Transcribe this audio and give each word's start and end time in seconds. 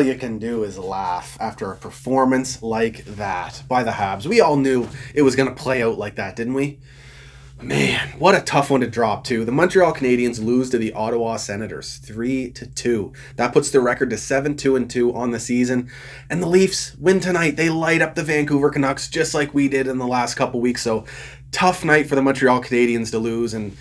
all 0.00 0.06
you 0.06 0.14
can 0.14 0.38
do 0.38 0.64
is 0.64 0.78
laugh 0.78 1.36
after 1.40 1.70
a 1.70 1.76
performance 1.76 2.62
like 2.62 3.04
that 3.04 3.62
by 3.68 3.82
the 3.82 3.90
Habs. 3.90 4.24
We 4.24 4.40
all 4.40 4.56
knew 4.56 4.88
it 5.14 5.20
was 5.20 5.36
going 5.36 5.50
to 5.50 5.54
play 5.54 5.82
out 5.82 5.98
like 5.98 6.14
that, 6.14 6.36
didn't 6.36 6.54
we? 6.54 6.78
Man, 7.60 8.08
what 8.18 8.34
a 8.34 8.40
tough 8.40 8.70
one 8.70 8.80
to 8.80 8.86
drop 8.86 9.24
too. 9.24 9.44
The 9.44 9.52
Montreal 9.52 9.92
Canadiens 9.92 10.42
lose 10.42 10.70
to 10.70 10.78
the 10.78 10.94
Ottawa 10.94 11.36
Senators 11.36 11.96
3 11.98 12.50
to 12.52 12.66
2. 12.66 13.12
That 13.36 13.52
puts 13.52 13.70
the 13.70 13.82
record 13.82 14.08
to 14.08 14.16
7-2 14.16 14.74
and 14.74 14.90
2 14.90 15.14
on 15.14 15.32
the 15.32 15.38
season. 15.38 15.90
And 16.30 16.42
the 16.42 16.48
Leafs 16.48 16.96
win 16.96 17.20
tonight. 17.20 17.56
They 17.56 17.68
light 17.68 18.00
up 18.00 18.14
the 18.14 18.24
Vancouver 18.24 18.70
Canucks 18.70 19.06
just 19.10 19.34
like 19.34 19.52
we 19.52 19.68
did 19.68 19.86
in 19.86 19.98
the 19.98 20.06
last 20.06 20.34
couple 20.34 20.62
weeks. 20.62 20.80
So, 20.80 21.04
tough 21.52 21.84
night 21.84 22.08
for 22.08 22.14
the 22.14 22.22
Montreal 22.22 22.62
Canadiens 22.62 23.10
to 23.10 23.18
lose 23.18 23.52
and 23.52 23.76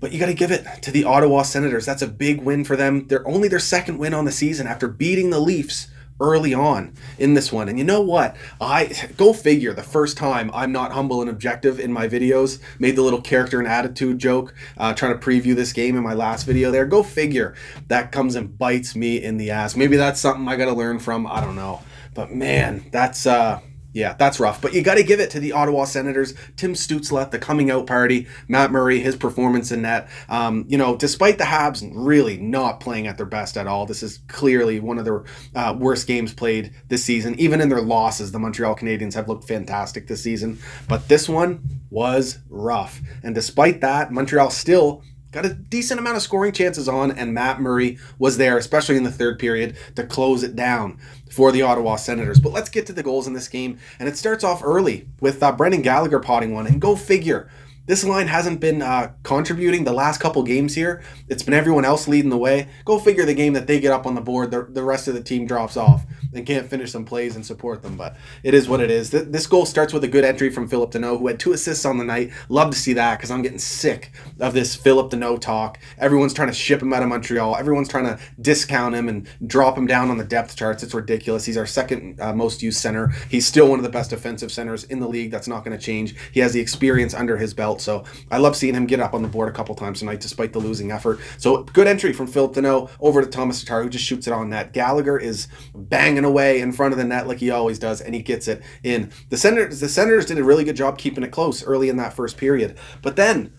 but 0.00 0.12
you 0.12 0.18
got 0.18 0.26
to 0.26 0.34
give 0.34 0.50
it 0.50 0.64
to 0.82 0.90
the 0.90 1.04
Ottawa 1.04 1.42
Senators. 1.42 1.86
That's 1.86 2.02
a 2.02 2.08
big 2.08 2.40
win 2.40 2.64
for 2.64 2.76
them. 2.76 3.06
They're 3.08 3.26
only 3.26 3.48
their 3.48 3.58
second 3.58 3.98
win 3.98 4.14
on 4.14 4.24
the 4.24 4.32
season 4.32 4.66
after 4.66 4.88
beating 4.88 5.30
the 5.30 5.40
Leafs 5.40 5.88
early 6.20 6.52
on 6.52 6.92
in 7.18 7.34
this 7.34 7.52
one. 7.52 7.68
And 7.68 7.78
you 7.78 7.84
know 7.84 8.00
what? 8.00 8.36
I 8.60 8.92
go 9.16 9.32
figure 9.32 9.72
the 9.72 9.82
first 9.82 10.16
time 10.16 10.50
I'm 10.52 10.72
not 10.72 10.92
humble 10.92 11.20
and 11.20 11.30
objective 11.30 11.78
in 11.78 11.92
my 11.92 12.08
videos, 12.08 12.60
made 12.78 12.96
the 12.96 13.02
little 13.02 13.20
character 13.20 13.58
and 13.58 13.68
attitude 13.68 14.18
joke, 14.18 14.54
uh, 14.76 14.94
trying 14.94 15.18
to 15.18 15.24
preview 15.24 15.54
this 15.54 15.72
game 15.72 15.96
in 15.96 16.02
my 16.02 16.14
last 16.14 16.44
video 16.44 16.70
there. 16.70 16.86
Go 16.86 17.02
figure. 17.02 17.54
That 17.88 18.12
comes 18.12 18.34
and 18.34 18.56
bites 18.58 18.96
me 18.96 19.22
in 19.22 19.36
the 19.36 19.50
ass. 19.50 19.76
Maybe 19.76 19.96
that's 19.96 20.20
something 20.20 20.48
I 20.48 20.56
got 20.56 20.66
to 20.66 20.72
learn 20.72 20.98
from. 20.98 21.26
I 21.26 21.40
don't 21.40 21.56
know. 21.56 21.82
But 22.14 22.32
man, 22.32 22.86
that's 22.90 23.26
uh 23.26 23.60
yeah, 23.92 24.14
that's 24.14 24.38
rough. 24.38 24.60
But 24.60 24.74
you 24.74 24.82
got 24.82 24.96
to 24.96 25.02
give 25.02 25.18
it 25.18 25.30
to 25.30 25.40
the 25.40 25.52
Ottawa 25.52 25.84
Senators. 25.84 26.34
Tim 26.56 26.74
Stützle, 26.74 27.30
the 27.30 27.38
coming 27.38 27.70
out 27.70 27.86
party. 27.86 28.26
Matt 28.46 28.70
Murray, 28.70 29.00
his 29.00 29.16
performance 29.16 29.72
in 29.72 29.82
that. 29.82 30.08
Um, 30.28 30.66
you 30.68 30.76
know, 30.76 30.96
despite 30.96 31.38
the 31.38 31.44
Habs 31.44 31.88
really 31.94 32.36
not 32.36 32.80
playing 32.80 33.06
at 33.06 33.16
their 33.16 33.26
best 33.26 33.56
at 33.56 33.66
all, 33.66 33.86
this 33.86 34.02
is 34.02 34.18
clearly 34.28 34.78
one 34.78 34.98
of 34.98 35.04
their 35.04 35.24
uh, 35.54 35.74
worst 35.78 36.06
games 36.06 36.34
played 36.34 36.72
this 36.88 37.04
season. 37.04 37.34
Even 37.40 37.60
in 37.60 37.70
their 37.70 37.80
losses, 37.80 38.30
the 38.30 38.38
Montreal 38.38 38.76
Canadiens 38.76 39.14
have 39.14 39.28
looked 39.28 39.48
fantastic 39.48 40.06
this 40.06 40.22
season. 40.22 40.58
But 40.86 41.08
this 41.08 41.28
one 41.28 41.80
was 41.90 42.38
rough. 42.50 43.00
And 43.22 43.34
despite 43.34 43.80
that, 43.80 44.12
Montreal 44.12 44.50
still 44.50 45.02
got 45.42 45.50
a 45.50 45.54
decent 45.54 46.00
amount 46.00 46.16
of 46.16 46.22
scoring 46.22 46.52
chances 46.52 46.88
on, 46.88 47.12
and 47.12 47.32
Matt 47.32 47.60
Murray 47.60 47.98
was 48.18 48.38
there, 48.38 48.58
especially 48.58 48.96
in 48.96 49.04
the 49.04 49.12
third 49.12 49.38
period, 49.38 49.76
to 49.94 50.04
close 50.04 50.42
it 50.42 50.56
down 50.56 50.98
for 51.30 51.52
the 51.52 51.62
Ottawa 51.62 51.94
Senators. 51.94 52.40
But 52.40 52.52
let's 52.52 52.68
get 52.68 52.86
to 52.86 52.92
the 52.92 53.04
goals 53.04 53.28
in 53.28 53.34
this 53.34 53.46
game, 53.46 53.78
and 54.00 54.08
it 54.08 54.16
starts 54.16 54.42
off 54.42 54.62
early 54.64 55.06
with 55.20 55.40
uh, 55.42 55.52
Brendan 55.52 55.82
Gallagher 55.82 56.18
potting 56.18 56.52
one, 56.52 56.66
and 56.66 56.80
go 56.80 56.96
figure. 56.96 57.48
This 57.88 58.04
line 58.04 58.26
hasn't 58.26 58.60
been 58.60 58.82
uh, 58.82 59.12
contributing 59.22 59.84
the 59.84 59.94
last 59.94 60.20
couple 60.20 60.42
games 60.42 60.74
here. 60.74 61.02
It's 61.26 61.42
been 61.42 61.54
everyone 61.54 61.86
else 61.86 62.06
leading 62.06 62.28
the 62.28 62.36
way. 62.36 62.68
Go 62.84 62.98
figure 62.98 63.24
the 63.24 63.32
game 63.32 63.54
that 63.54 63.66
they 63.66 63.80
get 63.80 63.92
up 63.92 64.04
on 64.04 64.14
the 64.14 64.20
board, 64.20 64.50
the, 64.50 64.64
the 64.64 64.82
rest 64.82 65.08
of 65.08 65.14
the 65.14 65.22
team 65.22 65.46
drops 65.46 65.74
off 65.74 66.04
and 66.34 66.44
can't 66.44 66.68
finish 66.68 66.92
some 66.92 67.06
plays 67.06 67.34
and 67.34 67.46
support 67.46 67.80
them. 67.80 67.96
But 67.96 68.14
it 68.42 68.52
is 68.52 68.68
what 68.68 68.80
it 68.80 68.90
is. 68.90 69.08
This 69.08 69.46
goal 69.46 69.64
starts 69.64 69.94
with 69.94 70.04
a 70.04 70.08
good 70.08 70.22
entry 70.22 70.50
from 70.50 70.68
Phillip 70.68 70.90
Danault, 70.90 71.18
who 71.18 71.28
had 71.28 71.40
two 71.40 71.54
assists 71.54 71.86
on 71.86 71.96
the 71.96 72.04
night. 72.04 72.30
Love 72.50 72.70
to 72.72 72.76
see 72.76 72.92
that 72.92 73.16
because 73.16 73.30
I'm 73.30 73.40
getting 73.40 73.58
sick 73.58 74.12
of 74.38 74.52
this 74.52 74.76
Phillip 74.76 75.10
Danault 75.10 75.40
talk. 75.40 75.78
Everyone's 75.96 76.34
trying 76.34 76.48
to 76.48 76.54
ship 76.54 76.82
him 76.82 76.92
out 76.92 77.02
of 77.02 77.08
Montreal. 77.08 77.56
Everyone's 77.56 77.88
trying 77.88 78.04
to 78.04 78.18
discount 78.38 78.96
him 78.96 79.08
and 79.08 79.26
drop 79.46 79.78
him 79.78 79.86
down 79.86 80.10
on 80.10 80.18
the 80.18 80.24
depth 80.24 80.56
charts. 80.56 80.82
It's 80.82 80.92
ridiculous. 80.92 81.46
He's 81.46 81.56
our 81.56 81.64
second 81.64 82.20
uh, 82.20 82.34
most 82.34 82.62
used 82.62 82.80
center. 82.80 83.14
He's 83.30 83.46
still 83.46 83.66
one 83.66 83.78
of 83.78 83.82
the 83.82 83.88
best 83.88 84.10
defensive 84.10 84.52
centers 84.52 84.84
in 84.84 85.00
the 85.00 85.08
league. 85.08 85.30
That's 85.30 85.48
not 85.48 85.64
going 85.64 85.76
to 85.76 85.82
change. 85.82 86.14
He 86.32 86.40
has 86.40 86.52
the 86.52 86.60
experience 86.60 87.14
under 87.14 87.38
his 87.38 87.54
belt. 87.54 87.77
So 87.80 88.04
I 88.30 88.38
love 88.38 88.56
seeing 88.56 88.74
him 88.74 88.86
get 88.86 89.00
up 89.00 89.14
on 89.14 89.22
the 89.22 89.28
board 89.28 89.48
a 89.48 89.52
couple 89.52 89.74
times 89.74 90.00
tonight 90.00 90.20
despite 90.20 90.52
the 90.52 90.58
losing 90.58 90.90
effort. 90.90 91.20
So 91.38 91.64
good 91.64 91.86
entry 91.86 92.12
from 92.12 92.26
Phil 92.26 92.48
Danault 92.48 92.90
over 93.00 93.22
to 93.22 93.28
Tomas 93.28 93.60
Tatar, 93.60 93.82
who 93.82 93.88
just 93.88 94.04
shoots 94.04 94.26
it 94.26 94.32
on 94.32 94.50
net. 94.50 94.72
Gallagher 94.72 95.18
is 95.18 95.48
banging 95.74 96.24
away 96.24 96.60
in 96.60 96.72
front 96.72 96.92
of 96.92 96.98
the 96.98 97.04
net 97.04 97.26
like 97.26 97.38
he 97.38 97.50
always 97.50 97.78
does, 97.78 98.00
and 98.00 98.14
he 98.14 98.22
gets 98.22 98.48
it 98.48 98.62
in. 98.82 99.10
The 99.30 99.36
Senators, 99.36 99.80
the 99.80 99.88
Senators 99.88 100.26
did 100.26 100.38
a 100.38 100.44
really 100.44 100.64
good 100.64 100.76
job 100.76 100.98
keeping 100.98 101.24
it 101.24 101.30
close 101.30 101.62
early 101.64 101.88
in 101.88 101.96
that 101.96 102.12
first 102.12 102.36
period, 102.36 102.78
but 103.02 103.16
then 103.16 103.52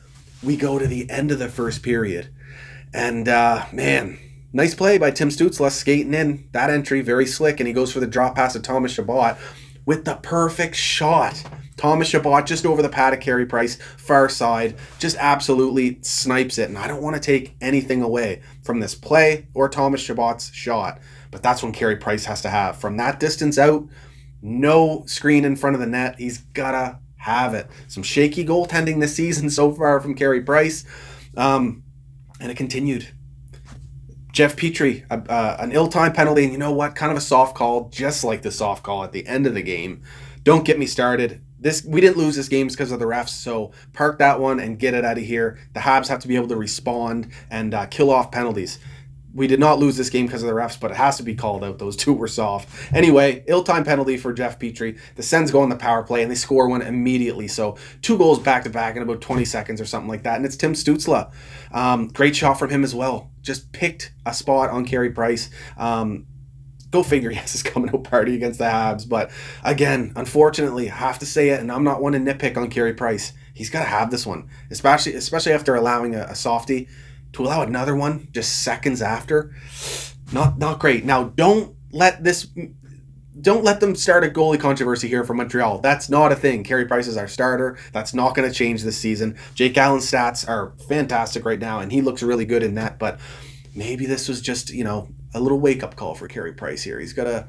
we 0.43 0.55
go 0.55 0.79
to 0.79 0.87
the 0.87 1.09
end 1.09 1.31
of 1.31 1.39
the 1.39 1.49
first 1.49 1.83
period, 1.83 2.29
and 2.93 3.27
uh, 3.27 3.65
man. 3.71 4.19
Nice 4.51 4.73
play 4.73 4.97
by 4.97 5.11
Tim 5.11 5.29
Stützle 5.29 5.69
skating 5.69 6.15
in 6.15 6.49
that 6.53 6.71
entry, 6.71 7.01
very 7.01 7.27
slick, 7.27 7.59
and 7.59 7.67
he 7.67 7.73
goes 7.73 7.93
for 7.93 7.99
the 7.99 8.07
drop 8.07 8.33
pass 8.33 8.53
to 8.53 8.59
Thomas 8.59 8.93
Chabot 8.93 9.37
with 9.85 10.05
the 10.05 10.15
perfect 10.15 10.75
shot. 10.75 11.43
Thomas 11.79 12.09
Chabot 12.09 12.45
just 12.45 12.65
over 12.65 12.81
the 12.81 12.89
pad 12.89 13.13
of 13.13 13.21
Carey 13.21 13.45
Price, 13.45 13.77
far 13.97 14.27
side, 14.27 14.75
just 14.99 15.15
absolutely 15.17 15.99
snipes 16.01 16.57
it. 16.57 16.67
And 16.67 16.77
I 16.77 16.87
don't 16.87 17.01
want 17.01 17.15
to 17.15 17.21
take 17.21 17.55
anything 17.61 18.01
away 18.01 18.41
from 18.63 18.81
this 18.81 18.93
play 18.93 19.47
or 19.53 19.69
Thomas 19.69 20.05
Chabot's 20.05 20.51
shot. 20.53 20.99
But 21.31 21.41
that's 21.41 21.63
when 21.63 21.71
Carey 21.71 21.95
Price 21.95 22.25
has 22.25 22.41
to 22.41 22.49
have. 22.49 22.77
From 22.77 22.97
that 22.97 23.19
distance 23.19 23.57
out, 23.57 23.87
no 24.41 25.05
screen 25.05 25.45
in 25.45 25.55
front 25.55 25.75
of 25.75 25.79
the 25.79 25.87
net. 25.87 26.15
He's 26.17 26.39
got 26.39 26.71
to 26.71 26.99
have 27.15 27.53
it. 27.53 27.67
Some 27.87 28.03
shaky 28.03 28.45
goaltending 28.45 28.99
this 28.99 29.15
season 29.15 29.49
so 29.49 29.71
far 29.71 30.01
from 30.01 30.15
Carey 30.15 30.41
Price. 30.41 30.83
Um, 31.37 31.83
and 32.41 32.51
it 32.51 32.57
continued. 32.57 33.07
Jeff 34.33 34.55
Petry, 34.57 35.05
uh, 35.09 35.55
an 35.59 35.71
ill-timed 35.71 36.13
penalty, 36.15 36.43
and 36.43 36.51
you 36.51 36.59
know 36.59 36.71
what? 36.71 36.95
Kind 36.95 37.11
of 37.11 37.17
a 37.17 37.21
soft 37.21 37.55
call, 37.55 37.89
just 37.89 38.23
like 38.23 38.41
the 38.41 38.51
soft 38.51 38.83
call 38.83 39.03
at 39.03 39.11
the 39.11 39.25
end 39.25 39.47
of 39.47 39.53
the 39.53 39.61
game. 39.61 40.03
Don't 40.43 40.65
get 40.65 40.77
me 40.77 40.85
started. 40.85 41.41
This 41.59 41.83
we 41.83 42.01
didn't 42.01 42.17
lose 42.17 42.35
this 42.35 42.47
game 42.47 42.67
because 42.67 42.91
of 42.91 42.99
the 42.99 43.05
refs, 43.05 43.29
so 43.29 43.71
park 43.93 44.19
that 44.19 44.39
one 44.39 44.59
and 44.59 44.79
get 44.79 44.93
it 44.93 45.03
out 45.03 45.17
of 45.17 45.23
here. 45.23 45.59
The 45.73 45.81
Habs 45.81 46.07
have 46.07 46.19
to 46.19 46.27
be 46.27 46.35
able 46.35 46.47
to 46.47 46.55
respond 46.55 47.31
and 47.49 47.73
uh, 47.73 47.85
kill 47.87 48.09
off 48.09 48.31
penalties 48.31 48.79
we 49.33 49.47
did 49.47 49.59
not 49.59 49.79
lose 49.79 49.95
this 49.95 50.09
game 50.09 50.25
because 50.25 50.41
of 50.41 50.47
the 50.47 50.55
refs, 50.55 50.79
but 50.79 50.91
it 50.91 50.97
has 50.97 51.17
to 51.17 51.23
be 51.23 51.35
called 51.35 51.63
out. 51.63 51.77
Those 51.77 51.95
two 51.95 52.13
were 52.13 52.27
soft. 52.27 52.67
Anyway, 52.93 53.43
ill-time 53.47 53.83
penalty 53.83 54.17
for 54.17 54.33
Jeff 54.33 54.57
Petry. 54.57 54.99
The 55.15 55.23
Sens 55.23 55.51
go 55.51 55.61
on 55.61 55.69
the 55.69 55.75
power 55.75 56.03
play 56.03 56.23
and 56.23 56.31
they 56.31 56.35
score 56.35 56.67
one 56.67 56.81
immediately. 56.81 57.47
So 57.47 57.77
two 58.01 58.17
goals 58.17 58.39
back 58.39 58.63
to 58.63 58.69
back 58.69 58.95
in 58.95 59.01
about 59.01 59.21
20 59.21 59.45
seconds 59.45 59.79
or 59.79 59.85
something 59.85 60.09
like 60.09 60.23
that. 60.23 60.37
And 60.37 60.45
it's 60.45 60.55
Tim 60.55 60.73
Stützle. 60.73 61.31
Um, 61.71 62.07
great 62.07 62.35
shot 62.35 62.55
from 62.55 62.69
him 62.69 62.83
as 62.83 62.95
well. 62.95 63.31
Just 63.41 63.71
picked 63.71 64.11
a 64.25 64.33
spot 64.33 64.71
on 64.71 64.85
Carey 64.85 65.11
Price. 65.11 65.49
Um, 65.77 66.25
go 66.91 67.03
figure, 67.03 67.31
yes, 67.31 67.53
it's 67.53 67.63
coming 67.63 67.89
out 67.89 68.03
party 68.03 68.35
against 68.35 68.59
the 68.59 68.65
Habs. 68.65 69.07
But 69.07 69.31
again, 69.63 70.13
unfortunately, 70.15 70.89
I 70.89 70.95
have 70.95 71.19
to 71.19 71.25
say 71.25 71.49
it, 71.49 71.59
and 71.59 71.71
I'm 71.71 71.83
not 71.83 72.01
one 72.01 72.13
to 72.13 72.19
nitpick 72.19 72.57
on 72.57 72.69
Carey 72.69 72.93
Price. 72.93 73.33
He's 73.53 73.69
got 73.69 73.83
to 73.83 73.89
have 73.89 74.11
this 74.11 74.25
one, 74.25 74.49
especially 74.71 75.15
especially 75.15 75.51
after 75.51 75.75
allowing 75.75 76.15
a, 76.15 76.23
a 76.23 76.35
softie 76.35 76.87
to 77.33 77.43
allow 77.43 77.61
another 77.61 77.95
one 77.95 78.27
just 78.31 78.63
seconds 78.63 79.01
after, 79.01 79.53
not 80.31 80.57
not 80.57 80.79
great. 80.79 81.03
Now 81.05 81.25
don't 81.25 81.75
let 81.91 82.23
this 82.23 82.47
don't 83.41 83.63
let 83.63 83.79
them 83.79 83.95
start 83.95 84.23
a 84.23 84.27
goalie 84.27 84.59
controversy 84.59 85.07
here 85.07 85.23
for 85.23 85.33
Montreal. 85.33 85.79
That's 85.79 86.09
not 86.09 86.31
a 86.31 86.35
thing. 86.35 86.63
Carey 86.63 86.85
Price 86.85 87.07
is 87.07 87.17
our 87.17 87.27
starter. 87.27 87.77
That's 87.93 88.13
not 88.13 88.35
going 88.35 88.49
to 88.49 88.53
change 88.53 88.83
this 88.83 88.97
season. 88.97 89.37
Jake 89.53 89.77
Allen's 89.77 90.09
stats 90.09 90.47
are 90.47 90.73
fantastic 90.87 91.45
right 91.45 91.59
now, 91.59 91.79
and 91.79 91.91
he 91.91 92.01
looks 92.01 92.21
really 92.21 92.45
good 92.45 92.63
in 92.63 92.75
that. 92.75 92.99
But 92.99 93.19
maybe 93.79 94.05
this 94.05 94.27
was 94.27 94.41
just 94.41 94.69
you 94.69 94.83
know 94.83 95.07
a 95.33 95.39
little 95.39 95.59
wake 95.59 95.81
up 95.81 95.95
call 95.95 96.13
for 96.13 96.27
Carey 96.27 96.53
Price 96.53 96.83
here. 96.83 96.99
He's 96.99 97.13
got 97.13 97.23
to 97.23 97.47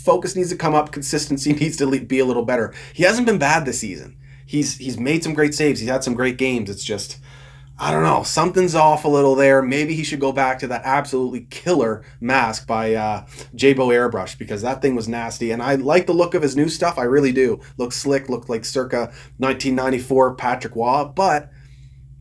focus 0.00 0.34
needs 0.34 0.50
to 0.50 0.56
come 0.56 0.74
up. 0.74 0.90
Consistency 0.90 1.52
needs 1.60 1.76
to 1.76 2.00
be 2.00 2.18
a 2.18 2.24
little 2.24 2.44
better. 2.44 2.74
He 2.92 3.04
hasn't 3.04 3.26
been 3.26 3.38
bad 3.38 3.64
this 3.64 3.78
season. 3.78 4.16
He's 4.46 4.78
he's 4.78 4.98
made 4.98 5.22
some 5.22 5.34
great 5.34 5.54
saves. 5.54 5.78
He's 5.78 5.90
had 5.90 6.02
some 6.02 6.14
great 6.14 6.38
games. 6.38 6.70
It's 6.70 6.84
just 6.84 7.18
I 7.78 7.90
don't 7.90 8.04
know, 8.04 8.22
something's 8.22 8.74
off 8.74 9.04
a 9.04 9.08
little 9.08 9.34
there. 9.34 9.60
Maybe 9.60 9.94
he 9.94 10.02
should 10.02 10.20
go 10.20 10.32
back 10.32 10.58
to 10.60 10.66
that 10.68 10.80
absolutely 10.86 11.46
killer 11.50 12.04
mask 12.20 12.66
by 12.66 12.94
uh, 12.94 13.26
Jabo 13.54 13.88
Airbrush 13.88 14.38
because 14.38 14.62
that 14.62 14.80
thing 14.80 14.94
was 14.94 15.08
nasty. 15.08 15.50
And 15.50 15.62
I 15.62 15.74
like 15.74 16.06
the 16.06 16.14
look 16.14 16.32
of 16.32 16.40
his 16.40 16.56
new 16.56 16.70
stuff. 16.70 16.98
I 16.98 17.02
really 17.02 17.32
do. 17.32 17.60
Looks 17.76 17.96
slick, 17.96 18.30
looked 18.30 18.48
like 18.48 18.64
circa 18.64 19.12
1994 19.36 20.36
Patrick 20.36 20.74
Roy, 20.74 21.04
but 21.04 21.50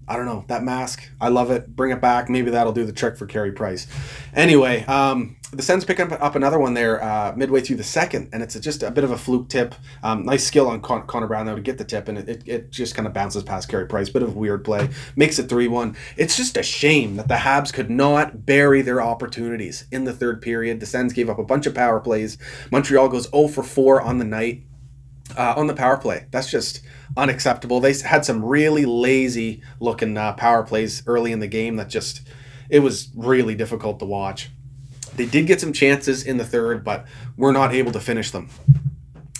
I 0.07 0.15
don't 0.15 0.25
know 0.25 0.45
that 0.47 0.63
mask. 0.63 1.09
I 1.19 1.29
love 1.29 1.49
it. 1.49 1.75
Bring 1.75 1.91
it 1.91 2.01
back. 2.01 2.29
Maybe 2.29 2.51
that'll 2.51 2.73
do 2.73 2.85
the 2.85 2.93
trick 2.93 3.17
for 3.17 3.25
Carey 3.25 3.51
Price. 3.51 3.87
Anyway, 4.33 4.83
um, 4.85 5.37
the 5.51 5.63
Sens 5.63 5.83
pick 5.83 5.99
up, 5.99 6.11
up 6.11 6.35
another 6.35 6.59
one 6.59 6.73
there 6.73 7.03
uh, 7.03 7.33
midway 7.35 7.61
through 7.61 7.77
the 7.77 7.83
second, 7.83 8.29
and 8.31 8.43
it's 8.43 8.55
a, 8.55 8.59
just 8.59 8.83
a 8.83 8.91
bit 8.91 9.03
of 9.03 9.11
a 9.11 9.17
fluke 9.17 9.49
tip. 9.49 9.73
Um, 10.03 10.25
nice 10.25 10.43
skill 10.43 10.67
on 10.67 10.81
Con- 10.81 11.07
Connor 11.07 11.27
Brown 11.27 11.45
though 11.45 11.55
to 11.55 11.61
get 11.61 11.77
the 11.77 11.83
tip, 11.83 12.07
and 12.07 12.17
it, 12.17 12.29
it, 12.29 12.43
it 12.45 12.71
just 12.71 12.93
kind 12.93 13.07
of 13.07 13.13
bounces 13.13 13.43
past 13.43 13.67
Carey 13.67 13.87
Price. 13.87 14.09
Bit 14.09 14.21
of 14.21 14.35
weird 14.35 14.63
play, 14.63 14.89
makes 15.15 15.39
it 15.39 15.49
three 15.49 15.67
one. 15.67 15.95
It's 16.17 16.37
just 16.37 16.57
a 16.57 16.63
shame 16.63 17.15
that 17.15 17.27
the 17.27 17.35
Habs 17.35 17.73
could 17.73 17.89
not 17.89 18.45
bury 18.45 18.81
their 18.81 19.01
opportunities 19.01 19.85
in 19.91 20.03
the 20.03 20.13
third 20.13 20.41
period. 20.41 20.79
The 20.79 20.85
Sens 20.85 21.13
gave 21.13 21.29
up 21.29 21.39
a 21.39 21.43
bunch 21.43 21.65
of 21.65 21.73
power 21.73 21.99
plays. 21.99 22.37
Montreal 22.71 23.09
goes 23.09 23.29
0 23.31 23.47
for 23.47 23.63
4 23.63 24.01
on 24.01 24.19
the 24.19 24.25
night 24.25 24.63
uh, 25.37 25.53
on 25.57 25.67
the 25.67 25.73
power 25.73 25.97
play. 25.97 26.25
That's 26.31 26.49
just 26.49 26.81
unacceptable. 27.17 27.79
They 27.79 27.93
had 27.93 28.25
some 28.25 28.43
really 28.43 28.85
lazy 28.85 29.61
looking 29.79 30.17
uh, 30.17 30.33
power 30.33 30.63
plays 30.63 31.03
early 31.07 31.31
in 31.31 31.39
the 31.39 31.47
game 31.47 31.75
that 31.77 31.89
just 31.89 32.27
it 32.69 32.79
was 32.79 33.09
really 33.15 33.55
difficult 33.55 33.99
to 33.99 34.05
watch. 34.05 34.49
They 35.15 35.25
did 35.25 35.47
get 35.47 35.61
some 35.61 35.71
chances 35.71 36.23
in 36.23 36.37
the 36.37 36.45
third, 36.45 36.83
but 36.83 37.05
we're 37.37 37.53
not 37.53 37.73
able 37.73 37.91
to 37.93 37.99
finish 37.99 38.31
them. 38.31 38.49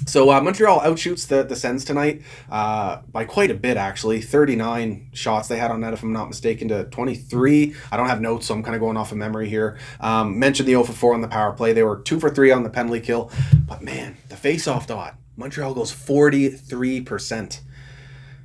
So 0.06 0.30
uh, 0.30 0.40
Montreal 0.40 0.82
outshoots 0.82 1.28
the 1.28 1.44
the 1.44 1.56
Sens 1.56 1.84
tonight 1.84 2.22
uh, 2.50 3.02
by 3.12 3.26
quite 3.26 3.50
a 3.50 3.56
bit, 3.56 3.76
actually. 3.76 4.22
Thirty 4.22 4.56
nine 4.56 5.10
shots 5.14 5.48
they 5.48 5.58
had 5.58 5.72
on 5.72 5.82
net, 5.82 5.94
if 5.94 6.04
I'm 6.04 6.14
not 6.14 6.28
mistaken, 6.28 6.68
to 6.68 6.86
twenty 6.86 7.16
three. 7.16 7.76
I 7.92 7.98
don't 7.98 8.08
have 8.08 8.22
notes, 8.22 8.46
so 8.46 8.54
I'm 8.54 8.62
kind 8.62 8.76
of 8.76 8.82
going 8.82 8.98
off 8.98 9.12
of 9.12 9.18
memory 9.18 9.50
here. 9.50 9.78
Um, 10.00 10.38
mentioned 10.38 10.68
the 10.68 10.74
0 10.74 10.84
for 10.84 10.94
four 10.94 11.14
on 11.14 11.22
the 11.22 11.28
power 11.28 11.54
play. 11.54 11.74
They 11.74 11.84
were 11.84 12.02
two 12.02 12.20
for 12.20 12.30
three 12.30 12.52
on 12.52 12.64
the 12.64 12.70
penalty 12.70 13.00
kill, 13.00 13.32
but 13.66 13.82
man, 13.82 14.18
the 14.30 14.36
face 14.36 14.68
off 14.68 14.86
dot. 14.86 15.16
Montreal 15.38 15.74
goes 15.74 15.92
forty 15.92 16.50
three 16.50 17.02
percent. 17.02 17.62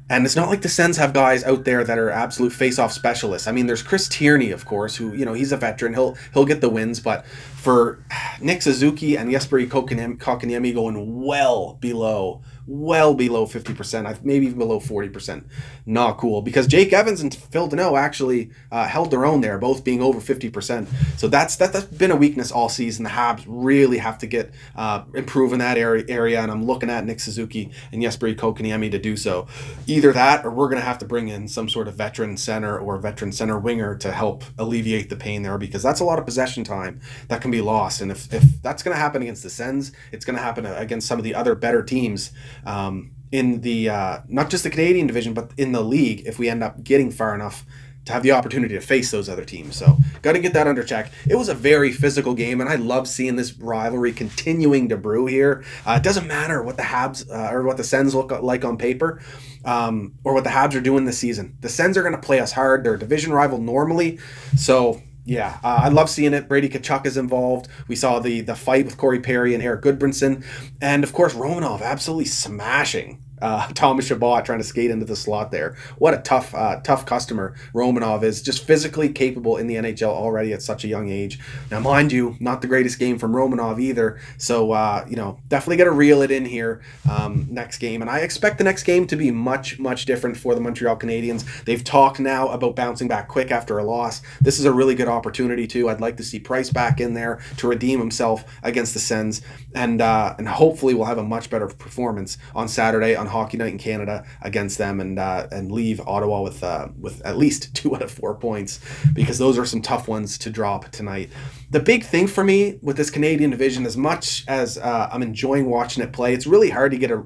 And 0.09 0.27
it's 0.27 0.35
not 0.35 0.49
like 0.49 0.63
the 0.63 0.69
Sens 0.69 0.97
have 0.97 1.13
guys 1.13 1.45
out 1.45 1.63
there 1.65 1.85
that 1.85 1.97
are 1.97 2.11
absolute 2.11 2.53
face-off 2.53 2.91
specialists. 2.91 3.47
I 3.47 3.53
mean, 3.53 3.67
there's 3.67 3.85
Chris 3.85 4.09
Tierney, 4.09 4.51
of 4.51 4.67
course, 4.67 4.97
who 4.97 5.13
you 5.15 5.25
know 5.25 5.35
he's 5.35 5.53
a 5.53 5.57
veteran. 5.57 5.95
He'll 5.95 6.17
he'll 6.35 6.45
get 6.45 6.61
the 6.61 6.69
wins, 6.69 6.99
but 6.99 7.25
for 7.27 8.05
Nick 8.41 8.63
Suzuki 8.63 9.17
and 9.17 9.31
Jesperi 9.31 9.69
Kotkaniemi 9.69 10.75
going 10.75 11.23
well 11.23 11.75
below 11.75 12.43
well 12.71 13.15
below 13.15 13.47
50%, 13.47 14.25
maybe 14.25 14.47
even 14.47 14.59
below 14.59 14.79
40%. 14.79 15.45
Not 15.87 16.19
cool 16.19 16.41
because 16.41 16.69
Jake 16.69 16.93
Evans 16.93 17.21
and 17.21 17.35
Phil 17.35 17.69
Danault 17.69 17.99
actually 17.99 18.51
uh, 18.71 18.87
held 18.87 19.11
their 19.11 19.27
own 19.27 19.41
there, 19.41 19.59
both 19.59 19.83
being 19.83 20.01
over 20.01 20.21
50%. 20.21 20.87
So 21.19 21.27
that's 21.27 21.57
that's 21.57 21.83
been 21.85 22.13
a 22.13 22.17
weakness 22.17 22.53
all 22.53 22.69
season. 22.69 23.03
The 23.03 23.11
Habs 23.11 23.45
really 23.47 23.99
have 23.99 24.19
to 24.19 24.27
get 24.29 24.55
uh, 24.77 25.03
improve 25.15 25.53
in 25.53 25.59
that 25.59 25.77
area, 25.77 26.05
area, 26.09 26.41
and 26.41 26.53
I'm 26.53 26.65
looking 26.65 26.91
at 26.91 27.05
Nick 27.05 27.19
Suzuki 27.19 27.73
and 27.93 28.01
Jesperi 28.01 28.37
Kotkaniemi 28.37 28.91
to 28.93 28.99
do 28.99 29.17
so. 29.17 29.49
Either 29.89 30.13
that, 30.13 30.45
or 30.45 30.51
we're 30.51 30.69
going 30.69 30.81
to 30.81 30.87
have 30.87 30.99
to 30.99 31.05
bring 31.05 31.29
in 31.29 31.49
some 31.49 31.69
sort 31.69 31.89
of 31.89 31.95
veteran 31.95 32.37
center 32.37 32.79
or 32.79 32.99
veteran 32.99 33.33
center 33.33 33.59
winger 33.59 33.97
to 33.97 34.13
help 34.13 34.45
alleviate 34.59 35.11
the 35.11 35.17
pain 35.17 35.43
there 35.43 35.59
because 35.59 35.83
that's 35.83 35.99
a 35.99 36.05
lot 36.05 36.21
of 36.21 36.25
possession 36.25 36.63
time 36.63 37.01
that 37.27 37.43
can 37.43 37.51
be 37.51 37.61
lost. 37.61 38.01
And 38.01 38.13
if, 38.13 38.33
if 38.33 38.63
that's 38.63 38.85
going 38.85 38.95
to 38.95 39.01
happen 39.01 39.23
against 39.23 39.43
the 39.43 39.51
Sens, 39.51 39.91
it's 40.13 40.25
going 40.25 40.37
to 40.37 40.43
happen 40.43 40.67
against 40.67 41.09
some 41.09 41.19
of 41.19 41.25
the 41.25 41.35
other 41.35 41.57
better 41.57 41.83
teams 41.83 42.31
um, 42.65 43.13
in 43.33 43.61
the 43.61 43.89
uh, 43.89 44.21
not 44.29 44.51
just 44.51 44.65
the 44.65 44.71
Canadian 44.71 45.07
division, 45.07 45.35
but 45.35 45.53
in 45.57 45.73
the 45.73 45.83
league 45.83 46.23
if 46.27 46.39
we 46.39 46.49
end 46.49 46.63
up 46.63 46.83
getting 46.83 47.11
far 47.11 47.35
enough 47.35 47.65
to 48.07 48.13
have 48.13 48.23
the 48.23 48.33
opportunity 48.33 48.75
to 48.75 48.81
face 48.81 49.11
those 49.11 49.29
other 49.29 49.45
teams. 49.45 49.77
So 49.77 49.99
got 50.23 50.33
to 50.33 50.39
get 50.39 50.55
that 50.55 50.67
under 50.67 50.83
check. 50.83 51.13
It 51.29 51.37
was 51.37 51.49
a 51.49 51.55
very 51.55 51.93
physical 51.93 52.35
game, 52.35 52.61
and 52.61 52.69
I 52.69 52.77
love 52.77 53.07
seeing 53.07 53.37
this 53.37 53.59
rivalry 53.59 54.13
continuing 54.13 54.89
to 54.89 54.97
brew 54.97 55.27
here. 55.27 55.65
Uh, 55.87 55.99
it 56.01 56.03
doesn't 56.03 56.27
matter 56.27 56.63
what 56.63 56.77
the 56.77 56.83
Habs 56.83 57.31
uh, 57.31 57.55
or 57.55 57.63
what 57.63 57.77
the 57.77 57.85
Sens 57.85 58.15
look 58.15 58.31
like 58.31 58.65
on 58.65 58.77
paper. 58.77 59.21
Um, 59.63 60.15
or 60.25 60.33
what 60.33 60.45
the 60.45 60.49
Habs 60.49 60.75
are 60.75 60.81
doing 60.81 61.05
this 61.05 61.19
season. 61.19 61.59
The 61.61 61.69
Sens 61.69 61.99
are 61.99 62.03
going 62.03 62.15
to 62.15 62.21
play 62.21 62.41
us 62.41 62.51
hard. 62.51 62.83
They're 62.83 62.95
a 62.95 62.99
division 62.99 63.31
rival 63.31 63.59
normally, 63.59 64.19
so 64.57 65.03
yeah, 65.25 65.59
uh, 65.63 65.81
I 65.83 65.89
love 65.89 66.09
seeing 66.11 66.35
it. 66.35 66.49
Brady 66.49 66.69
Tkachuk 66.69 67.07
is 67.07 67.17
involved. 67.17 67.69
We 67.89 67.97
saw 67.97 68.19
the 68.19 68.41
the 68.41 68.55
fight 68.55 68.85
with 68.85 68.97
Corey 68.97 69.21
Perry 69.21 69.55
and 69.55 69.63
Erik 69.63 69.83
Gudbranson, 69.83 70.45
and 70.81 71.05
of 71.05 71.13
course 71.13 71.35
Romanov 71.35 71.83
absolutely 71.83 72.25
smashing 72.27 73.23
uh, 73.41 73.69
Thomas 73.75 74.07
Chabot 74.07 74.45
trying 74.45 74.59
to 74.59 74.65
skate 74.65 74.91
into 74.91 75.07
the 75.07 75.17
slot 75.17 75.51
there. 75.51 75.77
What 75.99 76.15
a 76.15 76.19
tough, 76.19 76.55
uh, 76.55 76.81
tough 76.81 77.07
customer 77.07 77.55
Romanov 77.75 78.23
is. 78.23 78.43
Just 78.43 78.65
physically 78.65 79.11
capable 79.11 79.57
in 79.57 79.67
the 79.67 79.77
NHL 79.77 80.09
already 80.09 80.53
at 80.53 80.63
such 80.63 80.85
a 80.85 80.89
young 80.89 81.11
age. 81.11 81.39
Now, 81.71 81.81
mind 81.81 82.13
you, 82.13 82.37
not 82.41 82.63
the 82.63 82.69
greatest 82.69 82.99
game 82.99 83.19
from 83.19 83.33
Romanov 83.33 83.81
either. 83.81 84.21
So, 84.39 84.73
uh, 84.73 85.05
you 85.09 85.17
know, 85.17 85.39
definitely 85.49 85.77
got 85.77 85.85
to 85.85 85.93
reel 85.93 86.23
it 86.23 86.31
in 86.31 86.45
here 86.45 86.81
um, 87.11 87.47
next 87.51 87.79
game. 87.79 88.03
And 88.03 88.11
I 88.11 88.21
expect 88.21 88.59
the 88.59 88.65
next 88.65 88.85
game 88.85 89.07
to 89.09 89.17
be 89.17 89.31
much, 89.31 89.79
much 89.79 90.05
different 90.05 90.37
for 90.37 90.55
the 90.55 90.61
Montreal 90.61 90.97
Canadiens. 90.97 91.65
They've 91.65 91.83
talked 91.83 92.21
now 92.21 92.49
about 92.49 92.77
bouncing 92.77 93.09
back 93.09 93.29
quick 93.29 93.51
after 93.51 93.79
a 93.79 93.85
loss. 93.85 94.23
This 94.41 94.59
is 94.59 94.65
a 94.65 94.73
really 94.73 94.95
good 94.95 95.09
opportunity 95.09 95.67
too. 95.67 95.89
I'd 95.89 96.01
like 96.01 96.17
to 96.17 96.25
see 96.25 96.39
Price 96.39 96.71
back 96.71 97.01
in 97.01 97.15
there 97.15 97.41
to 97.59 97.69
redeem 97.69 97.99
himself 97.99 98.45
against 98.63 98.95
the 98.95 99.01
Sens, 99.01 99.43
and 99.75 100.01
uh, 100.01 100.35
and 100.39 100.49
hopefully 100.49 100.95
we'll 100.95 101.07
have 101.07 101.19
a 101.19 101.23
much 101.23 101.51
better 101.51 101.67
performance 101.67 102.39
on 102.55 102.69
Saturday 102.69 103.15
on 103.15 103.27
Hockey 103.31 103.57
Night 103.57 103.73
in 103.73 103.79
Canada 103.79 104.25
against 104.43 104.79
them 104.79 105.01
and 105.01 105.19
uh, 105.19 105.47
and 105.51 105.73
leave 105.73 106.01
Ottawa 106.07 106.43
with 106.43 106.63
uh, 106.63 106.89
with 106.99 107.25
at 107.25 107.37
least 107.37 107.75
two 107.75 107.95
out 107.95 108.03
of 108.03 108.11
four 108.11 108.35
points 108.35 108.81
because 109.13 109.39
those 109.39 109.59
are 109.59 109.67
some 109.67 109.83
tough 109.83 110.09
ones 110.09 110.39
to 110.39 110.51
drop 110.51 110.91
tonight. 110.91 111.31
The 111.71 111.81
big 111.81 112.05
thing 112.05 112.27
for 112.27 112.45
me 112.45 112.79
with 112.83 112.97
this 112.97 113.11
Canadian 113.11 113.51
division, 113.51 113.87
as 113.87 113.97
much 113.97 114.45
as 114.49 114.79
uh, 114.79 115.09
I'm 115.13 115.23
enjoying 115.23 115.71
watching 115.71 116.03
it 116.03 116.13
play, 116.13 116.35
it's 116.35 116.47
really 116.47 116.71
hard 116.71 116.93
to 116.93 116.99
get 116.99 117.11
a 117.11 117.25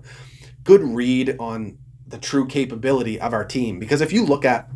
good 0.62 0.82
read 0.82 1.36
on 1.38 1.78
the 2.06 2.18
true 2.18 2.46
capability 2.46 3.20
of 3.20 3.32
our 3.32 3.44
team 3.44 3.78
because 3.78 4.00
if 4.00 4.12
you 4.12 4.24
look 4.24 4.44
at 4.44 4.68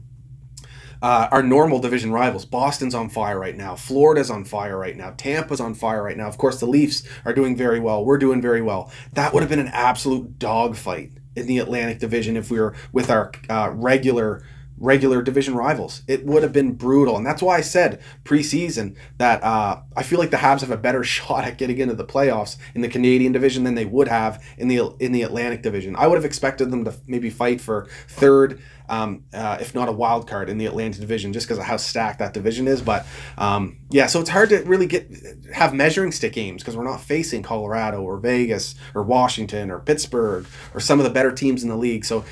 uh, 1.03 1.29
our 1.31 1.43
normal 1.43 1.79
division 1.79 2.13
rivals. 2.13 2.45
Boston's 2.45 2.95
on 2.95 3.09
fire 3.09 3.39
right 3.39 3.57
now. 3.57 3.77
Florida's 3.77 4.31
on 4.31 4.45
fire 4.45 4.79
right 4.79 4.97
now. 4.97 5.15
Tampa's 5.17 5.61
on 5.61 5.75
fire 5.75 6.03
right 6.03 6.17
now. 6.17 6.29
Of 6.29 6.39
course, 6.39 6.61
the 6.61 6.67
Leafs 6.67 7.03
are 7.25 7.33
doing 7.33 7.57
very 7.57 7.81
well. 7.81 8.05
We're 8.05 8.19
doing 8.19 8.41
very 8.43 8.63
well. 8.63 8.91
That 9.13 9.33
would 9.33 9.43
have 9.43 9.51
been 9.51 9.59
an 9.59 9.69
absolute 9.69 10.39
dogfight 10.39 11.13
in 11.37 11.47
the 11.47 11.59
Atlantic 11.59 11.99
Division 11.99 12.37
if 12.37 12.51
we 12.51 12.61
were 12.61 12.75
with 12.93 13.11
our 13.11 13.33
uh, 13.49 13.71
regular 13.73 14.43
regular 14.81 15.23
division 15.23 15.55
rivals. 15.55 16.03
It 16.07 16.25
would 16.25 16.43
have 16.43 16.53
been 16.53 16.75
brutal, 16.75 17.17
and 17.17 17.27
that's 17.27 17.43
why 17.43 17.57
I 17.57 17.61
said 17.61 18.01
preseason 18.25 18.97
that 19.19 19.43
uh, 19.43 19.81
I 19.97 20.03
feel 20.03 20.19
like 20.19 20.31
the 20.31 20.37
Habs 20.37 20.61
have 20.61 20.71
a 20.71 20.77
better 20.77 21.05
shot 21.19 21.45
at 21.45 21.59
getting 21.59 21.79
into 21.79 21.95
the 21.95 22.05
playoffs 22.05 22.57
in 22.75 22.81
the 22.81 22.89
Canadian 22.89 23.33
division 23.33 23.65
than 23.65 23.75
they 23.75 23.85
would 23.85 24.09
have 24.09 24.43
in 24.57 24.69
the 24.69 24.95
in 25.01 25.13
the 25.13 25.23
Atlantic 25.23 25.63
Division. 25.63 25.97
I 25.97 26.07
would 26.07 26.17
have 26.17 26.25
expected 26.25 26.71
them 26.71 26.85
to 26.85 26.95
maybe 27.07 27.31
fight 27.31 27.61
for 27.61 27.89
third 28.09 28.61
um, 28.89 29.25
uh, 29.33 29.59
if 29.61 29.75
not 29.75 29.89
a 29.89 29.93
wild 29.93 30.29
card 30.29 30.49
in 30.49 30.59
the 30.59 30.67
Atlantic 30.67 31.01
Division, 31.01 31.33
just 31.33 31.47
because 31.47 31.59
of 31.59 31.65
how 31.65 31.77
stacked 31.77 32.19
that 32.19 32.33
division 32.33 32.69
is. 32.69 32.83
But 32.83 33.07
um, 33.37 33.79
yeah, 33.91 34.07
so 34.07 34.21
it's 34.21 34.31
hard 34.31 34.49
to 34.51 34.63
really 34.63 34.87
get 34.87 35.11
have 35.53 35.75
measuring 35.75 36.13
stick 36.13 36.33
games 36.33 36.63
because 36.63 36.77
we're 36.77 36.85
not 36.85 37.01
facing 37.01 37.43
Colorado 37.43 38.03
or 38.03 38.19
Vegas 38.19 38.75
or 38.95 39.03
Washington 39.03 39.71
or 39.71 39.81
Pittsburgh 39.81 40.47
or 40.75 40.81
some 40.81 40.99
of 40.99 41.05
the 41.05 41.11
better 41.11 41.33
teams 41.33 41.63
in 41.63 41.69
the 41.69 41.77
league. 41.77 42.05
So 42.05 42.25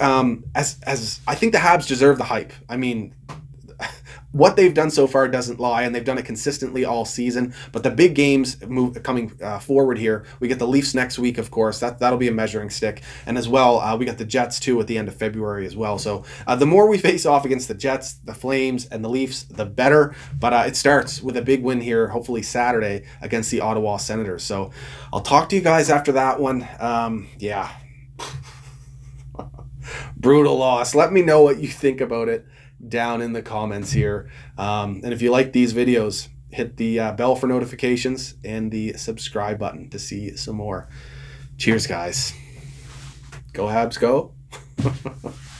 um, 0.00 0.44
as 0.54 0.78
as 0.82 1.20
I 1.26 1.34
think 1.34 1.52
the 1.52 1.58
Habs 1.58 1.86
deserve 1.86 2.18
the 2.18 2.24
hype. 2.24 2.52
I 2.68 2.76
mean, 2.76 3.14
what 4.32 4.56
they've 4.56 4.72
done 4.72 4.90
so 4.90 5.06
far 5.06 5.28
doesn't 5.28 5.60
lie, 5.60 5.82
and 5.82 5.94
they've 5.94 6.04
done 6.04 6.18
it 6.18 6.24
consistently 6.24 6.84
all 6.84 7.04
season. 7.04 7.54
But 7.70 7.82
the 7.82 7.90
big 7.90 8.14
games 8.14 8.60
move 8.66 9.02
coming 9.02 9.32
uh, 9.42 9.58
forward 9.58 9.98
here. 9.98 10.24
We 10.40 10.48
get 10.48 10.58
the 10.58 10.66
Leafs 10.66 10.94
next 10.94 11.18
week, 11.18 11.38
of 11.38 11.50
course. 11.50 11.80
That 11.80 11.98
that'll 11.98 12.18
be 12.18 12.28
a 12.28 12.32
measuring 12.32 12.70
stick, 12.70 13.02
and 13.26 13.36
as 13.38 13.48
well, 13.48 13.80
uh, 13.80 13.96
we 13.96 14.06
got 14.06 14.18
the 14.18 14.24
Jets 14.24 14.58
too 14.58 14.80
at 14.80 14.86
the 14.86 14.98
end 14.98 15.08
of 15.08 15.14
February 15.14 15.66
as 15.66 15.76
well. 15.76 15.98
So 15.98 16.24
uh, 16.46 16.56
the 16.56 16.66
more 16.66 16.88
we 16.88 16.98
face 17.12 17.26
off 17.26 17.44
against 17.44 17.68
the 17.68 17.74
Jets, 17.74 18.14
the 18.14 18.34
Flames, 18.34 18.86
and 18.86 19.04
the 19.04 19.08
Leafs, 19.08 19.44
the 19.44 19.66
better. 19.66 20.14
But 20.38 20.52
uh, 20.52 20.64
it 20.66 20.76
starts 20.76 21.22
with 21.22 21.36
a 21.36 21.42
big 21.42 21.62
win 21.62 21.80
here, 21.80 22.08
hopefully 22.08 22.42
Saturday 22.42 23.04
against 23.20 23.50
the 23.50 23.60
Ottawa 23.60 23.98
Senators. 23.98 24.42
So 24.42 24.70
I'll 25.12 25.20
talk 25.20 25.50
to 25.50 25.56
you 25.56 25.62
guys 25.62 25.90
after 25.90 26.12
that 26.12 26.40
one. 26.40 26.66
Um, 26.80 27.28
yeah. 27.38 27.70
Brutal 30.16 30.56
loss. 30.56 30.94
Let 30.94 31.12
me 31.12 31.22
know 31.22 31.42
what 31.42 31.58
you 31.58 31.68
think 31.68 32.00
about 32.00 32.28
it 32.28 32.46
down 32.86 33.22
in 33.22 33.32
the 33.32 33.42
comments 33.42 33.92
here. 33.92 34.30
Um, 34.58 35.00
and 35.04 35.12
if 35.12 35.22
you 35.22 35.30
like 35.30 35.52
these 35.52 35.72
videos, 35.72 36.28
hit 36.50 36.76
the 36.76 37.00
uh, 37.00 37.12
bell 37.12 37.34
for 37.34 37.46
notifications 37.46 38.34
and 38.44 38.70
the 38.70 38.92
subscribe 38.94 39.58
button 39.58 39.88
to 39.90 39.98
see 39.98 40.36
some 40.36 40.56
more. 40.56 40.88
Cheers, 41.58 41.86
guys. 41.86 42.34
Go 43.52 43.66
Habs, 43.66 43.98
go. 43.98 44.34